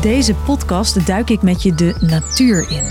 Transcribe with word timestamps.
deze 0.00 0.34
podcast 0.34 1.06
duik 1.06 1.30
ik 1.30 1.42
met 1.42 1.62
je 1.62 1.74
de 1.74 1.94
natuur 2.00 2.66
in. 2.70 2.84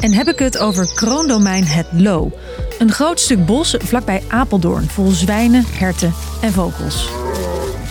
En 0.00 0.12
heb 0.12 0.26
ik 0.26 0.38
het 0.38 0.58
over 0.58 0.94
kroondomein 0.94 1.64
Het 1.64 1.86
Loo. 1.92 2.32
Een 2.78 2.90
groot 2.90 3.20
stuk 3.20 3.46
bos 3.46 3.76
vlakbij 3.78 4.22
Apeldoorn 4.28 4.88
vol 4.88 5.10
zwijnen, 5.10 5.64
herten 5.66 6.14
en 6.40 6.52
vogels. 6.52 7.08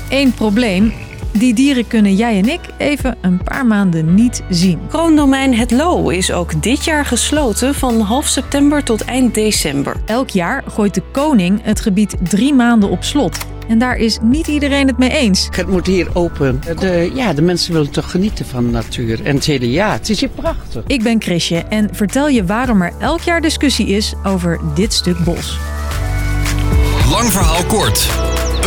Eén 0.09 0.33
probleem, 0.33 0.93
die 1.31 1.53
dieren 1.53 1.87
kunnen 1.87 2.15
jij 2.15 2.37
en 2.37 2.49
ik 2.49 2.59
even 2.77 3.17
een 3.21 3.43
paar 3.43 3.65
maanden 3.65 4.13
niet 4.13 4.43
zien. 4.49 4.79
Kroondomein 4.87 5.53
Het 5.53 5.71
Loo 5.71 6.09
is 6.09 6.31
ook 6.31 6.61
dit 6.63 6.85
jaar 6.85 7.05
gesloten 7.05 7.75
van 7.75 7.99
half 7.99 8.27
september 8.27 8.83
tot 8.83 9.01
eind 9.01 9.33
december. 9.33 9.95
Elk 10.05 10.29
jaar 10.29 10.63
gooit 10.67 10.93
de 10.93 11.03
koning 11.11 11.59
het 11.63 11.79
gebied 11.79 12.15
drie 12.29 12.53
maanden 12.53 12.89
op 12.89 13.03
slot. 13.03 13.37
En 13.71 13.79
daar 13.79 13.97
is 13.97 14.17
niet 14.21 14.47
iedereen 14.47 14.87
het 14.87 14.97
mee 14.97 15.09
eens. 15.09 15.47
Het 15.51 15.67
moet 15.67 15.87
hier 15.87 16.07
open. 16.13 16.61
De, 16.79 17.11
ja, 17.13 17.33
de 17.33 17.41
mensen 17.41 17.73
willen 17.73 17.91
toch 17.91 18.11
genieten 18.11 18.45
van 18.45 18.65
de 18.65 18.71
natuur. 18.71 19.25
En 19.25 19.35
het 19.35 19.45
hele 19.45 19.69
jaar. 19.69 19.93
Het 19.93 20.09
is 20.09 20.19
hier 20.19 20.29
prachtig. 20.29 20.83
Ik 20.87 21.03
ben 21.03 21.21
Chrisje 21.21 21.57
en 21.57 21.89
vertel 21.91 22.27
je 22.27 22.45
waarom 22.45 22.81
er 22.81 22.93
elk 22.99 23.21
jaar 23.21 23.41
discussie 23.41 23.87
is 23.87 24.13
over 24.23 24.59
dit 24.75 24.93
stuk 24.93 25.17
bos. 25.23 25.57
Lang 27.09 27.31
verhaal 27.31 27.63
kort. 27.63 28.09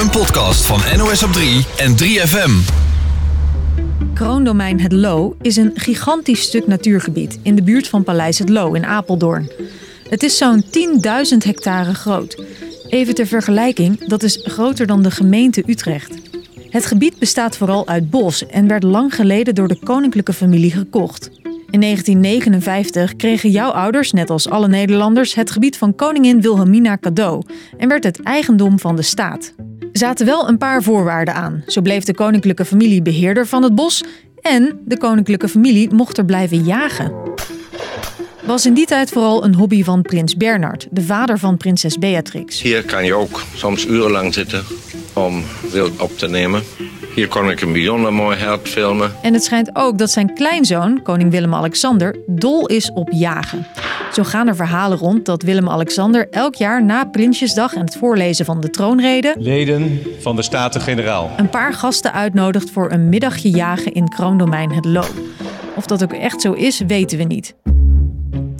Een 0.00 0.10
podcast 0.10 0.66
van 0.66 0.80
NOS 0.96 1.22
op 1.22 1.32
3 1.32 1.64
en 1.76 1.96
3FM. 1.96 2.72
Kroondomein 4.14 4.80
Het 4.80 4.92
Loo 4.92 5.36
is 5.40 5.56
een 5.56 5.72
gigantisch 5.74 6.42
stuk 6.42 6.66
natuurgebied 6.66 7.38
in 7.42 7.54
de 7.54 7.62
buurt 7.62 7.88
van 7.88 8.04
Paleis 8.04 8.38
Het 8.38 8.48
Loo 8.48 8.72
in 8.72 8.86
Apeldoorn. 8.86 9.50
Het 10.08 10.22
is 10.22 10.36
zo'n 10.36 10.64
10.000 10.64 10.70
hectare 11.38 11.94
groot. 11.94 12.42
Even 12.94 13.14
ter 13.14 13.26
vergelijking, 13.26 14.04
dat 14.04 14.22
is 14.22 14.40
groter 14.42 14.86
dan 14.86 15.02
de 15.02 15.10
gemeente 15.10 15.62
Utrecht. 15.66 16.14
Het 16.70 16.86
gebied 16.86 17.18
bestaat 17.18 17.56
vooral 17.56 17.86
uit 17.86 18.10
bos 18.10 18.46
en 18.46 18.68
werd 18.68 18.82
lang 18.82 19.14
geleden 19.14 19.54
door 19.54 19.68
de 19.68 19.78
koninklijke 19.84 20.32
familie 20.32 20.70
gekocht. 20.70 21.30
In 21.70 21.80
1959 21.80 23.16
kregen 23.16 23.50
jouw 23.50 23.70
ouders, 23.70 24.12
net 24.12 24.30
als 24.30 24.48
alle 24.48 24.68
Nederlanders, 24.68 25.34
het 25.34 25.50
gebied 25.50 25.76
van 25.76 25.94
koningin 25.94 26.40
Wilhelmina 26.40 26.98
cadeau 26.98 27.42
en 27.76 27.88
werd 27.88 28.04
het 28.04 28.22
eigendom 28.22 28.78
van 28.78 28.96
de 28.96 29.02
staat. 29.02 29.54
Zaten 29.92 30.26
wel 30.26 30.48
een 30.48 30.58
paar 30.58 30.82
voorwaarden 30.82 31.34
aan. 31.34 31.62
Zo 31.66 31.80
bleef 31.80 32.04
de 32.04 32.14
koninklijke 32.14 32.64
familie 32.64 33.02
beheerder 33.02 33.46
van 33.46 33.62
het 33.62 33.74
bos 33.74 34.04
en 34.40 34.80
de 34.84 34.98
koninklijke 34.98 35.48
familie 35.48 35.94
mocht 35.94 36.18
er 36.18 36.24
blijven 36.24 36.64
jagen. 36.64 37.12
Was 38.46 38.66
in 38.66 38.74
die 38.74 38.86
tijd 38.86 39.10
vooral 39.10 39.44
een 39.44 39.54
hobby 39.54 39.82
van 39.84 40.02
prins 40.02 40.36
Bernard, 40.36 40.86
de 40.90 41.02
vader 41.02 41.38
van 41.38 41.56
prinses 41.56 41.98
Beatrix. 41.98 42.62
Hier 42.62 42.84
kan 42.84 43.04
je 43.04 43.14
ook 43.14 43.42
soms 43.54 43.86
urenlang 43.86 44.34
zitten 44.34 44.64
om 45.12 45.42
wild 45.72 46.00
op 46.00 46.18
te 46.18 46.28
nemen. 46.28 46.62
Hier 47.14 47.28
kon 47.28 47.50
ik 47.50 47.60
een 47.60 47.72
bijzonder 47.72 48.12
mooi 48.12 48.36
hert 48.36 48.68
filmen. 48.68 49.12
En 49.22 49.32
het 49.32 49.44
schijnt 49.44 49.70
ook 49.72 49.98
dat 49.98 50.10
zijn 50.10 50.34
kleinzoon, 50.34 51.02
koning 51.02 51.30
Willem-Alexander, 51.30 52.16
dol 52.26 52.66
is 52.66 52.90
op 52.94 53.08
jagen. 53.10 53.66
Zo 54.12 54.22
gaan 54.22 54.48
er 54.48 54.56
verhalen 54.56 54.98
rond 54.98 55.24
dat 55.24 55.42
Willem-Alexander 55.42 56.28
elk 56.30 56.54
jaar 56.54 56.84
na 56.84 57.04
Prinsjesdag 57.04 57.74
en 57.74 57.84
het 57.84 57.96
voorlezen 57.96 58.44
van 58.44 58.60
de 58.60 58.70
troonrede 58.70 59.34
Leden 59.38 60.02
van 60.20 60.36
de 60.36 60.42
Staten-Generaal. 60.42 61.30
een 61.36 61.50
paar 61.50 61.72
gasten 61.72 62.12
uitnodigt 62.12 62.70
voor 62.70 62.92
een 62.92 63.08
middagje 63.08 63.50
jagen 63.50 63.92
in 63.92 64.08
kroondomein 64.08 64.72
Het 64.72 64.84
Loo. 64.84 65.08
Of 65.76 65.86
dat 65.86 66.02
ook 66.02 66.12
echt 66.12 66.40
zo 66.40 66.52
is, 66.52 66.80
weten 66.86 67.18
we 67.18 67.24
niet. 67.24 67.54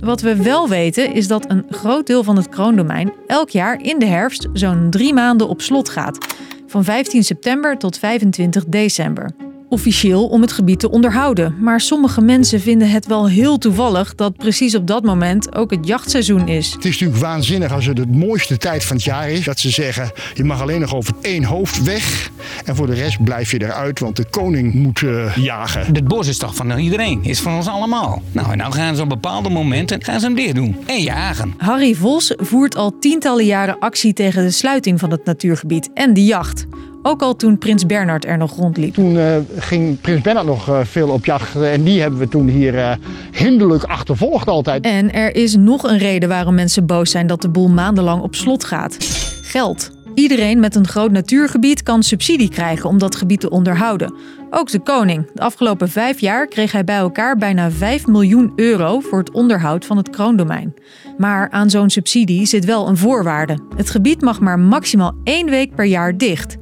Wat 0.05 0.21
we 0.21 0.43
wel 0.43 0.69
weten 0.69 1.13
is 1.13 1.29
dat 1.29 1.51
een 1.51 1.67
groot 1.71 2.07
deel 2.07 2.23
van 2.23 2.37
het 2.37 2.49
kroondomein 2.49 3.13
elk 3.27 3.51
jaar 3.51 3.83
in 3.83 3.99
de 3.99 4.07
herfst 4.07 4.49
zo'n 4.53 4.91
drie 4.91 5.15
maanden 5.15 5.49
op 5.49 5.61
slot 5.61 5.89
gaat. 5.89 6.35
Van 6.67 6.85
15 6.85 7.25
september 7.25 7.79
tot 7.79 7.99
25 7.99 8.65
december. 8.65 9.31
Officieel 9.69 10.27
om 10.27 10.41
het 10.41 10.53
gebied 10.53 10.81
te 10.81 10.91
onderhouden, 10.91 11.57
maar 11.61 11.81
sommige 11.81 12.21
mensen 12.21 12.61
vinden 12.61 12.91
het 12.91 13.07
wel 13.07 13.29
heel 13.29 13.59
toevallig 13.59 14.15
dat 14.15 14.37
precies 14.37 14.75
op 14.75 14.87
dat 14.87 15.05
moment 15.05 15.55
ook 15.55 15.71
het 15.71 15.87
jachtseizoen 15.87 16.49
is. 16.49 16.73
Het 16.73 16.85
is 16.85 16.91
natuurlijk 16.91 17.21
waanzinnig 17.21 17.73
als 17.73 17.87
het 17.87 17.97
de 17.97 18.07
mooiste 18.07 18.57
tijd 18.57 18.85
van 18.85 18.97
het 18.97 19.05
jaar 19.05 19.31
is. 19.31 19.45
Dat 19.45 19.59
ze 19.59 19.71
zeggen, 19.71 20.11
je 20.35 20.45
mag 20.45 20.61
alleen 20.61 20.81
nog 20.81 20.95
over 20.95 21.13
één 21.21 21.45
hoofd 21.45 21.83
weg. 21.83 22.31
En 22.65 22.77
voor 22.77 22.87
de 22.87 22.95
rest 22.95 23.25
blijf 23.25 23.51
je 23.51 23.63
eruit, 23.63 23.99
want 23.99 24.17
de 24.17 24.25
koning 24.31 24.75
moet 24.75 25.03
eh, 25.03 25.37
jagen. 25.37 25.95
Het 25.95 26.09
bos 26.09 26.29
is 26.29 26.39
toch 26.39 26.55
van 26.55 26.79
iedereen, 26.79 27.19
is 27.23 27.41
van 27.41 27.55
ons 27.55 27.69
allemaal. 27.69 28.23
Nou, 28.33 28.51
en 28.51 28.59
nou 28.59 28.73
gaan 28.73 28.97
ze 28.97 29.03
op 29.03 29.09
bepaalde 29.09 29.49
momenten 29.49 30.05
gaan 30.05 30.21
ze 30.21 30.27
hem 30.27 30.35
dicht 30.35 30.55
doen 30.55 30.77
en 30.87 31.03
jagen. 31.03 31.55
Harry 31.57 31.95
Vos 31.95 32.33
voert 32.37 32.77
al 32.77 32.99
tientallen 32.99 33.45
jaren 33.45 33.79
actie 33.79 34.13
tegen 34.13 34.43
de 34.43 34.51
sluiting 34.51 35.01
van 35.01 35.11
het 35.11 35.25
natuurgebied 35.25 35.91
en 35.95 36.15
de 36.15 36.25
jacht. 36.25 36.67
Ook 37.07 37.23
al 37.23 37.37
toen 37.37 37.59
prins 37.59 37.87
Bernard 37.87 38.25
er 38.25 38.39
nog 38.39 38.57
rondliep. 38.57 38.95
Toen 38.95 39.19
eh, 39.19 39.37
ging 39.57 40.01
prins 40.01 40.21
Bernhard 40.21 40.47
nog 40.47 40.69
eh, 40.69 40.81
veel 40.83 41.09
op 41.09 41.25
jacht. 41.25 41.57
en 41.57 41.83
die 41.83 42.01
hebben 42.01 42.19
we 42.19 42.29
toen 42.29 42.49
hier 42.49 42.79
eh, 42.79 42.93
hinderlijk 43.33 43.85
achtervolgd 43.85 44.49
altijd. 44.49 44.85
En 44.85 45.13
er 45.13 45.35
is 45.37 45.57
nog 45.57 45.83
een 45.83 45.99
reden 45.99 46.29
waarom 46.29 46.55
mensen 46.55 46.87
boos 46.87 47.11
zijn 47.11 47.27
dat 47.27 47.43
de 47.43 47.49
boel 47.49 47.69
maandenlang 47.69 48.23
op 48.23 48.35
slot 48.35 48.65
gaat. 48.65 48.97
Geld. 49.43 49.91
Iedereen 50.15 50.61
met 50.61 50.75
een 50.75 50.87
groot 50.87 51.11
natuurgebied 51.11 51.83
kan 51.83 52.03
subsidie 52.03 52.49
krijgen 52.49 52.89
om 52.89 52.99
dat 52.99 53.17
gebied 53.17 53.41
te 53.41 53.51
onderhouden. 53.51 54.15
Ook 54.51 54.71
de 54.71 54.79
koning. 54.81 55.31
De 55.35 55.41
afgelopen 55.41 55.89
vijf 55.89 56.21
jaar 56.21 56.47
kreeg 56.47 56.73
hij 56.73 56.85
bij 56.85 56.97
elkaar 56.97 57.37
bijna 57.37 57.71
5 57.71 58.07
miljoen 58.07 58.53
euro 58.57 59.01
voor 59.01 59.19
het 59.19 59.31
onderhoud 59.31 59.85
van 59.85 59.97
het 59.97 60.11
kroondomein. 60.11 60.75
Maar 61.19 61.51
aan 61.51 61.71
zo'n 61.71 61.91
subsidie 61.91 62.47
zit 62.47 62.65
wel 62.65 62.89
een 62.89 62.97
voorwaarde. 62.97 63.59
Het 63.77 63.91
gebied 63.91 64.21
mag 64.21 64.41
maar 64.41 64.59
maximaal 64.59 65.15
één 65.25 65.51
week 65.51 65.75
per 65.75 65.85
jaar 65.85 66.17
dicht. 66.17 66.57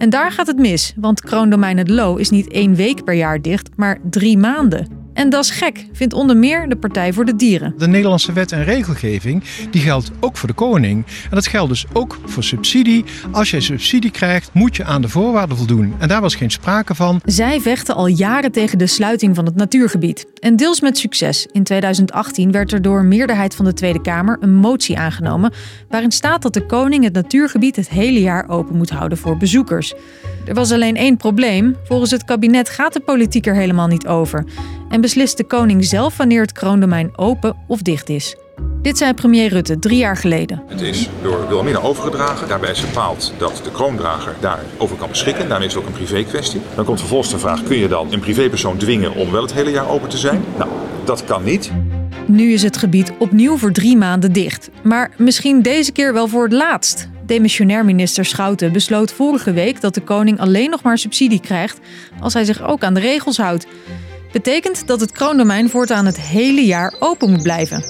En 0.00 0.10
daar 0.10 0.32
gaat 0.32 0.46
het 0.46 0.58
mis, 0.58 0.92
want 0.96 1.20
kroondomein 1.20 1.78
Het 1.78 1.88
Loo 1.88 2.16
is 2.16 2.30
niet 2.30 2.52
één 2.52 2.74
week 2.74 3.04
per 3.04 3.14
jaar 3.14 3.42
dicht, 3.42 3.68
maar 3.76 3.98
drie 4.10 4.38
maanden. 4.38 4.99
En 5.14 5.30
dat 5.30 5.44
is 5.44 5.50
gek, 5.50 5.86
vindt 5.92 6.14
onder 6.14 6.36
meer 6.36 6.68
de 6.68 6.76
Partij 6.76 7.12
voor 7.12 7.24
de 7.24 7.36
Dieren. 7.36 7.74
De 7.78 7.88
Nederlandse 7.88 8.32
wet 8.32 8.52
en 8.52 8.64
regelgeving 8.64 9.44
die 9.70 9.80
geldt 9.80 10.10
ook 10.20 10.36
voor 10.36 10.48
de 10.48 10.54
koning. 10.54 11.04
En 11.22 11.30
dat 11.30 11.46
geldt 11.46 11.68
dus 11.68 11.84
ook 11.92 12.18
voor 12.24 12.42
subsidie. 12.42 13.04
Als 13.30 13.50
jij 13.50 13.60
subsidie 13.60 14.10
krijgt, 14.10 14.50
moet 14.52 14.76
je 14.76 14.84
aan 14.84 15.02
de 15.02 15.08
voorwaarden 15.08 15.56
voldoen. 15.56 15.94
En 15.98 16.08
daar 16.08 16.20
was 16.20 16.34
geen 16.34 16.50
sprake 16.50 16.94
van. 16.94 17.20
Zij 17.24 17.60
vechten 17.60 17.94
al 17.94 18.06
jaren 18.06 18.52
tegen 18.52 18.78
de 18.78 18.86
sluiting 18.86 19.34
van 19.34 19.44
het 19.44 19.56
natuurgebied. 19.56 20.26
En 20.40 20.56
deels 20.56 20.80
met 20.80 20.98
succes. 20.98 21.46
In 21.52 21.62
2018 21.62 22.52
werd 22.52 22.72
er 22.72 22.82
door 22.82 22.98
een 22.98 23.08
meerderheid 23.08 23.54
van 23.54 23.64
de 23.64 23.72
Tweede 23.72 24.00
Kamer 24.00 24.36
een 24.40 24.54
motie 24.54 24.98
aangenomen. 24.98 25.52
waarin 25.88 26.12
staat 26.12 26.42
dat 26.42 26.54
de 26.54 26.66
koning 26.66 27.04
het 27.04 27.12
natuurgebied 27.12 27.76
het 27.76 27.88
hele 27.88 28.20
jaar 28.20 28.48
open 28.48 28.76
moet 28.76 28.90
houden 28.90 29.18
voor 29.18 29.36
bezoekers. 29.36 29.94
Er 30.46 30.54
was 30.54 30.72
alleen 30.72 30.96
één 30.96 31.16
probleem. 31.16 31.76
Volgens 31.84 32.10
het 32.10 32.24
kabinet 32.24 32.68
gaat 32.68 32.92
de 32.92 33.00
politiek 33.00 33.46
er 33.46 33.54
helemaal 33.54 33.86
niet 33.86 34.06
over. 34.06 34.44
En 34.88 34.99
beslist 35.00 35.36
de 35.36 35.44
koning 35.44 35.84
zelf 35.84 36.16
wanneer 36.16 36.40
het 36.40 36.52
kroondomein 36.52 37.18
open 37.18 37.56
of 37.66 37.82
dicht 37.82 38.08
is. 38.08 38.36
Dit 38.82 38.98
zei 38.98 39.14
premier 39.14 39.48
Rutte 39.48 39.78
drie 39.78 39.98
jaar 39.98 40.16
geleden. 40.16 40.62
Het 40.66 40.80
is 40.80 41.08
door 41.22 41.46
Wilhelmina 41.48 41.78
overgedragen. 41.78 42.48
Daarbij 42.48 42.70
is 42.70 42.80
bepaald 42.80 43.32
dat 43.38 43.60
de 43.64 43.70
kroondrager 43.70 44.34
daarover 44.40 44.96
kan 44.96 45.08
beschikken. 45.08 45.48
Daarmee 45.48 45.68
is 45.68 45.74
het 45.74 45.82
ook 45.82 45.88
een 45.88 45.94
privé 45.96 46.24
kwestie. 46.24 46.60
Dan 46.74 46.84
komt 46.84 46.98
vervolgens 46.98 47.30
de 47.30 47.38
vraag, 47.38 47.62
kun 47.62 47.76
je 47.76 47.88
dan 47.88 48.12
een 48.12 48.20
privépersoon 48.20 48.76
dwingen 48.76 49.14
om 49.14 49.30
wel 49.30 49.42
het 49.42 49.52
hele 49.52 49.70
jaar 49.70 49.88
open 49.88 50.08
te 50.08 50.18
zijn? 50.18 50.44
Nou, 50.58 50.70
dat 51.04 51.24
kan 51.24 51.44
niet. 51.44 51.72
Nu 52.26 52.52
is 52.52 52.62
het 52.62 52.76
gebied 52.76 53.12
opnieuw 53.18 53.56
voor 53.56 53.72
drie 53.72 53.96
maanden 53.96 54.32
dicht. 54.32 54.70
Maar 54.82 55.10
misschien 55.16 55.62
deze 55.62 55.92
keer 55.92 56.12
wel 56.12 56.28
voor 56.28 56.42
het 56.42 56.52
laatst. 56.52 57.08
Demissionair 57.26 57.84
minister 57.84 58.24
Schouten 58.24 58.72
besloot 58.72 59.12
vorige 59.12 59.52
week 59.52 59.80
dat 59.80 59.94
de 59.94 60.00
koning 60.00 60.40
alleen 60.40 60.70
nog 60.70 60.82
maar 60.82 60.98
subsidie 60.98 61.40
krijgt 61.40 61.78
als 62.20 62.34
hij 62.34 62.44
zich 62.44 62.62
ook 62.62 62.82
aan 62.82 62.94
de 62.94 63.00
regels 63.00 63.36
houdt. 63.36 63.66
Betekent 64.32 64.86
dat 64.86 65.00
het 65.00 65.12
kroondomein 65.12 65.68
voortaan 65.68 66.06
het 66.06 66.20
hele 66.20 66.64
jaar 66.64 66.94
open 66.98 67.30
moet 67.30 67.42
blijven. 67.42 67.84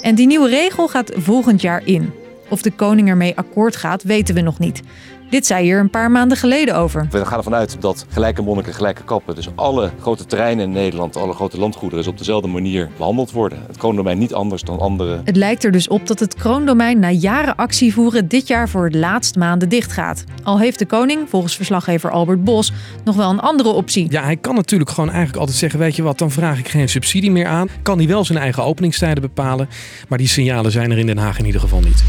En 0.00 0.14
die 0.14 0.26
nieuwe 0.26 0.48
regel 0.48 0.88
gaat 0.88 1.12
volgend 1.16 1.60
jaar 1.60 1.86
in. 1.86 2.12
Of 2.48 2.62
de 2.62 2.70
koning 2.70 3.08
ermee 3.08 3.36
akkoord 3.36 3.76
gaat, 3.76 4.02
weten 4.02 4.34
we 4.34 4.40
nog 4.40 4.58
niet. 4.58 4.82
Dit 5.30 5.46
zei 5.46 5.64
hier 5.64 5.78
een 5.78 5.90
paar 5.90 6.10
maanden 6.10 6.36
geleden 6.36 6.76
over. 6.76 7.06
We 7.10 7.24
gaan 7.24 7.38
ervan 7.38 7.54
uit 7.54 7.76
dat 7.80 8.06
gelijke 8.08 8.42
monniken 8.42 8.74
gelijke 8.74 9.02
kappen. 9.04 9.34
Dus 9.34 9.48
alle 9.54 9.90
grote 10.00 10.26
terreinen 10.26 10.64
in 10.64 10.72
Nederland, 10.72 11.16
alle 11.16 11.32
grote 11.32 11.58
landgoederen, 11.58 12.06
op 12.06 12.18
dezelfde 12.18 12.48
manier 12.48 12.88
behandeld 12.96 13.32
worden. 13.32 13.58
Het 13.66 13.76
kroondomein 13.76 14.18
niet 14.18 14.34
anders 14.34 14.62
dan 14.62 14.78
andere. 14.78 15.20
Het 15.24 15.36
lijkt 15.36 15.64
er 15.64 15.70
dus 15.70 15.88
op 15.88 16.06
dat 16.06 16.20
het 16.20 16.34
kroondomein 16.34 16.98
na 16.98 17.10
jaren 17.10 17.56
actie 17.56 17.92
voeren 17.92 18.28
dit 18.28 18.46
jaar 18.46 18.68
voor 18.68 18.84
het 18.84 18.94
laatst 18.94 19.36
maanden 19.36 19.68
dicht 19.68 19.92
gaat. 19.92 20.24
Al 20.42 20.58
heeft 20.58 20.78
de 20.78 20.86
koning, 20.86 21.28
volgens 21.28 21.56
verslaggever 21.56 22.10
Albert 22.10 22.44
Bos, 22.44 22.72
nog 23.04 23.16
wel 23.16 23.30
een 23.30 23.40
andere 23.40 23.68
optie. 23.68 24.06
Ja, 24.10 24.22
hij 24.22 24.36
kan 24.36 24.54
natuurlijk 24.54 24.90
gewoon 24.90 25.08
eigenlijk 25.08 25.38
altijd 25.38 25.58
zeggen: 25.58 25.78
Weet 25.78 25.96
je 25.96 26.02
wat, 26.02 26.18
dan 26.18 26.30
vraag 26.30 26.58
ik 26.58 26.68
geen 26.68 26.88
subsidie 26.88 27.30
meer 27.30 27.46
aan. 27.46 27.68
Kan 27.82 27.98
hij 27.98 28.06
wel 28.06 28.24
zijn 28.24 28.38
eigen 28.38 28.64
openingstijden 28.64 29.22
bepalen. 29.22 29.68
Maar 30.08 30.18
die 30.18 30.28
signalen 30.28 30.72
zijn 30.72 30.90
er 30.90 30.98
in 30.98 31.06
Den 31.06 31.18
Haag 31.18 31.38
in 31.38 31.46
ieder 31.46 31.60
geval 31.60 31.80
niet. 31.80 32.04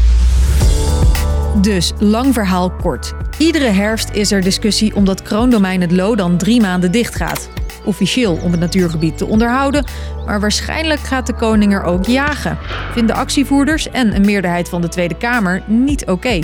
Dus, 1.60 1.92
lang 1.98 2.34
verhaal 2.34 2.70
kort. 2.70 3.14
Iedere 3.38 3.68
herfst 3.68 4.10
is 4.10 4.32
er 4.32 4.42
discussie 4.42 4.94
omdat 4.94 5.22
kroondomein 5.22 5.80
het 5.80 5.92
Loo 5.92 6.14
dan 6.14 6.36
drie 6.36 6.60
maanden 6.60 6.92
dicht 6.92 7.14
gaat. 7.14 7.48
Officieel 7.84 8.38
om 8.42 8.50
het 8.50 8.60
natuurgebied 8.60 9.18
te 9.18 9.26
onderhouden, 9.26 9.84
maar 10.26 10.40
waarschijnlijk 10.40 11.00
gaat 11.00 11.26
de 11.26 11.34
koning 11.34 11.72
er 11.72 11.82
ook 11.82 12.04
jagen. 12.06 12.58
Vinden 12.92 13.16
actievoerders 13.16 13.90
en 13.90 14.14
een 14.14 14.24
meerderheid 14.24 14.68
van 14.68 14.80
de 14.80 14.88
Tweede 14.88 15.16
Kamer 15.16 15.62
niet 15.66 16.06
oké. 16.06 16.40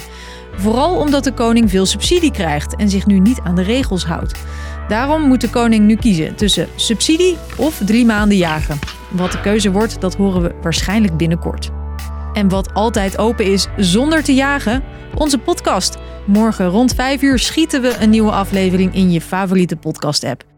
Vooral 0.56 0.96
omdat 0.96 1.24
de 1.24 1.32
koning 1.32 1.70
veel 1.70 1.86
subsidie 1.86 2.32
krijgt 2.32 2.76
en 2.76 2.90
zich 2.90 3.06
nu 3.06 3.18
niet 3.18 3.40
aan 3.44 3.54
de 3.54 3.62
regels 3.62 4.04
houdt. 4.04 4.40
Daarom 4.88 5.22
moet 5.22 5.40
de 5.40 5.50
koning 5.50 5.86
nu 5.86 5.96
kiezen 5.96 6.34
tussen 6.34 6.68
subsidie 6.74 7.36
of 7.56 7.80
drie 7.84 8.04
maanden 8.06 8.36
jagen. 8.36 8.78
Wat 9.10 9.32
de 9.32 9.40
keuze 9.40 9.70
wordt, 9.70 10.00
dat 10.00 10.14
horen 10.14 10.42
we 10.42 10.54
waarschijnlijk 10.62 11.16
binnenkort. 11.16 11.70
En 12.32 12.48
wat 12.48 12.74
altijd 12.74 13.18
open 13.18 13.44
is 13.44 13.66
zonder 13.76 14.22
te 14.22 14.34
jagen, 14.34 14.82
onze 15.14 15.38
podcast. 15.38 15.96
Morgen 16.26 16.66
rond 16.66 16.94
5 16.94 17.22
uur 17.22 17.38
schieten 17.38 17.82
we 17.82 17.96
een 18.00 18.10
nieuwe 18.10 18.32
aflevering 18.32 18.94
in 18.94 19.10
je 19.10 19.20
favoriete 19.20 19.76
podcast-app. 19.76 20.51